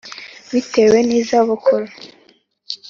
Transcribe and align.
Bitewe 0.51 0.99
n 1.07 1.09
iza 1.19 1.39
bukuru 1.47 1.85